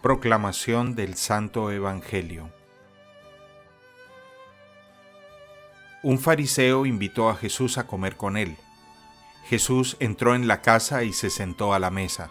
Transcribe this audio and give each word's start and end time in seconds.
Proclamación 0.00 0.94
del 0.94 1.16
Santo 1.16 1.72
Evangelio 1.72 2.52
Un 6.04 6.20
fariseo 6.20 6.86
invitó 6.86 7.28
a 7.28 7.34
Jesús 7.34 7.78
a 7.78 7.88
comer 7.88 8.16
con 8.16 8.36
él. 8.36 8.56
Jesús 9.46 9.96
entró 9.98 10.36
en 10.36 10.46
la 10.46 10.62
casa 10.62 11.02
y 11.02 11.12
se 11.12 11.30
sentó 11.30 11.74
a 11.74 11.80
la 11.80 11.90
mesa. 11.90 12.30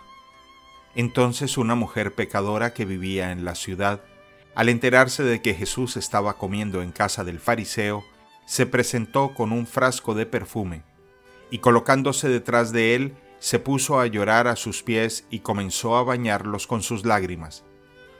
Entonces 0.95 1.57
una 1.57 1.75
mujer 1.75 2.16
pecadora 2.16 2.73
que 2.73 2.85
vivía 2.85 3.34
en 3.34 3.43
la 3.43 3.53
ciudad, 3.53 4.02
al 4.55 4.70
enterarse 4.70 5.23
de 5.23 5.41
que 5.41 5.54
Jesús 5.54 5.97
estaba 5.97 6.38
comiendo 6.38 6.81
en 6.81 6.93
casa 6.93 7.25
del 7.25 7.41
fariseo, 7.41 8.05
se 8.45 8.65
presentó 8.65 9.34
con 9.34 9.52
un 9.52 9.68
frasco 9.68 10.13
de 10.13 10.25
perfume, 10.25 10.84
y 11.52 11.57
colocándose 11.57 12.29
detrás 12.29 12.71
de 12.71 12.95
él, 12.95 13.13
se 13.39 13.59
puso 13.59 13.99
a 13.99 14.07
llorar 14.07 14.47
a 14.47 14.55
sus 14.55 14.83
pies 14.83 15.25
y 15.29 15.39
comenzó 15.39 15.98
a 15.98 16.03
bañarlos 16.03 16.67
con 16.67 16.81
sus 16.81 17.05
lágrimas. 17.05 17.63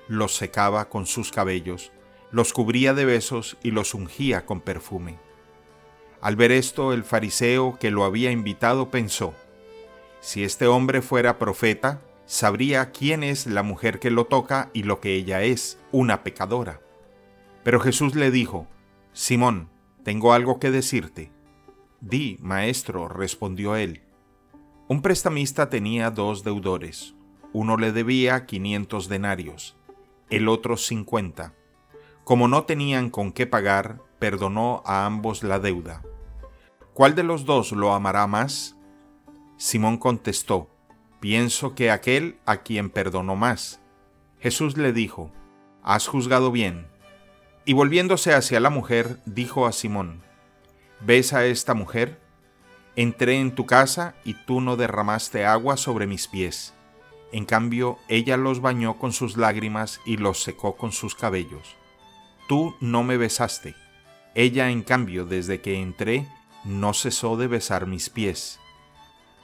Los 0.08 0.36
secaba 0.36 0.90
con 0.90 1.06
sus 1.06 1.32
cabellos, 1.32 1.92
los 2.32 2.54
cubría 2.54 2.94
de 2.94 3.06
besos 3.06 3.58
y 3.64 3.72
los 3.72 3.94
ungía 3.94 4.46
con 4.46 4.62
perfume. 4.62 5.18
Al 6.22 6.36
ver 6.36 6.52
esto, 6.52 6.94
el 6.94 7.04
fariseo 7.04 7.78
que 7.80 7.92
lo 7.92 8.04
había 8.04 8.32
invitado 8.32 8.90
pensó, 8.90 9.34
si 10.20 10.44
este 10.44 10.68
hombre 10.68 11.02
fuera 11.02 11.38
profeta, 11.38 12.02
sabría 12.26 12.92
quién 12.92 13.24
es 13.24 13.48
la 13.48 13.64
mujer 13.64 14.00
que 14.00 14.12
lo 14.12 14.26
toca 14.26 14.70
y 14.74 14.84
lo 14.84 15.00
que 15.00 15.14
ella 15.14 15.44
es, 15.44 15.80
una 15.92 16.24
pecadora. 16.24 16.82
Pero 17.64 17.80
Jesús 17.80 18.16
le 18.16 18.32
dijo, 18.32 18.68
Simón, 19.14 19.70
tengo 20.04 20.34
algo 20.34 20.60
que 20.60 20.72
decirte. 20.72 21.32
Di, 22.02 22.38
maestro, 22.42 23.08
respondió 23.08 23.76
él. 23.76 24.02
Un 24.90 25.02
prestamista 25.02 25.70
tenía 25.70 26.12
dos 26.12 26.46
deudores. 26.46 27.14
Uno 27.52 27.76
le 27.76 27.92
debía 27.92 28.46
quinientos 28.46 29.10
denarios, 29.10 29.76
el 30.30 30.48
otro 30.48 30.78
cincuenta. 30.78 31.54
Como 32.24 32.48
no 32.48 32.64
tenían 32.64 33.10
con 33.10 33.34
qué 33.34 33.48
pagar, 33.48 34.02
perdonó 34.18 34.84
a 34.86 35.06
ambos 35.06 35.44
la 35.44 35.60
deuda. 35.60 36.04
¿Cuál 36.94 37.16
de 37.16 37.24
los 37.24 37.44
dos 37.44 37.74
lo 37.74 37.94
amará 37.94 38.28
más? 38.28 38.78
Simón 39.58 39.98
contestó, 39.98 40.70
pienso 41.20 41.76
que 41.76 41.92
aquel 41.92 42.40
a 42.46 42.58
quien 42.58 42.90
perdonó 42.90 43.36
más. 43.36 43.82
Jesús 44.40 44.78
le 44.78 44.94
dijo, 44.94 45.34
Has 45.84 46.08
juzgado 46.08 46.50
bien. 46.50 46.88
Y 47.66 47.74
volviéndose 47.74 48.34
hacia 48.34 48.62
la 48.62 48.70
mujer, 48.70 49.20
dijo 49.26 49.68
a 49.68 49.74
Simón, 49.74 50.22
¿Ves 51.02 51.34
a 51.34 51.46
esta 51.46 51.74
mujer? 51.74 52.22
Entré 52.98 53.40
en 53.40 53.54
tu 53.54 53.68
casa 53.68 54.16
y 54.26 54.34
tú 54.34 54.60
no 54.60 54.76
derramaste 54.76 55.46
agua 55.46 55.78
sobre 55.78 56.08
mis 56.08 56.28
pies. 56.28 56.74
En 57.32 57.46
cambio, 57.46 58.00
ella 58.08 58.38
los 58.38 58.60
bañó 58.60 58.98
con 58.98 59.14
sus 59.14 59.38
lágrimas 59.38 60.02
y 60.04 60.18
los 60.18 60.42
secó 60.42 60.78
con 60.78 60.92
sus 60.92 61.14
cabellos. 61.14 61.76
Tú 62.48 62.74
no 62.82 63.04
me 63.04 63.18
besaste. 63.18 63.76
Ella, 64.34 64.72
en 64.72 64.82
cambio, 64.82 65.26
desde 65.26 65.62
que 65.62 65.80
entré, 65.80 66.28
no 66.66 66.96
cesó 66.96 67.38
de 67.38 67.46
besar 67.46 67.86
mis 67.86 68.10
pies. 68.10 68.60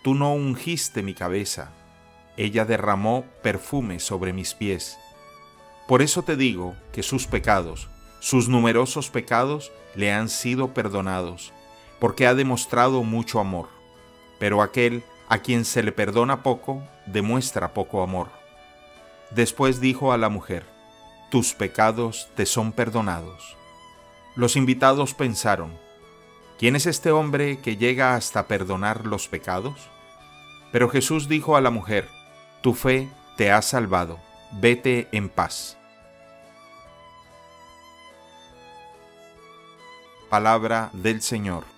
Tú 0.04 0.16
no 0.16 0.34
ungiste 0.34 1.04
mi 1.04 1.14
cabeza. 1.14 1.74
Ella 2.38 2.66
derramó 2.66 3.24
perfume 3.44 4.00
sobre 4.00 4.34
mis 4.34 4.56
pies. 4.56 4.98
Por 5.88 6.02
eso 6.02 6.24
te 6.24 6.36
digo 6.38 6.76
que 6.92 7.04
sus 7.04 7.28
pecados, 7.28 7.88
sus 8.20 8.50
numerosos 8.50 9.12
pecados, 9.12 9.72
le 9.94 10.12
han 10.12 10.30
sido 10.30 10.74
perdonados 10.74 11.54
porque 12.04 12.28
ha 12.28 12.36
demostrado 12.36 13.02
mucho 13.04 13.40
amor, 13.40 13.70
pero 14.38 14.62
aquel 14.62 15.06
a 15.30 15.38
quien 15.38 15.64
se 15.64 15.82
le 15.84 15.94
perdona 15.94 16.44
poco, 16.44 16.84
demuestra 17.06 17.74
poco 17.74 18.04
amor. 18.04 18.28
Después 19.32 19.80
dijo 19.80 20.12
a 20.12 20.18
la 20.18 20.28
mujer, 20.28 20.66
Tus 21.32 21.54
pecados 21.54 22.28
te 22.36 22.46
son 22.46 22.74
perdonados. 22.74 23.56
Los 24.36 24.58
invitados 24.58 25.14
pensaron, 25.14 25.80
¿quién 26.60 26.76
es 26.76 26.88
este 26.88 27.10
hombre 27.10 27.62
que 27.62 27.78
llega 27.78 28.16
hasta 28.16 28.50
perdonar 28.50 29.06
los 29.06 29.30
pecados? 29.30 29.90
Pero 30.74 30.90
Jesús 30.90 31.30
dijo 31.30 31.56
a 31.56 31.62
la 31.62 31.70
mujer, 31.70 32.10
Tu 32.62 32.74
fe 32.74 33.08
te 33.38 33.50
ha 33.50 33.62
salvado, 33.62 34.20
vete 34.52 35.08
en 35.14 35.30
paz. 35.30 35.78
Palabra 40.30 40.90
del 40.92 41.22
Señor. 41.22 41.72